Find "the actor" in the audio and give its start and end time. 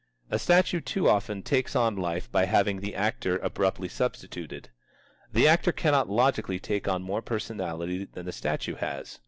2.79-3.37, 5.31-5.71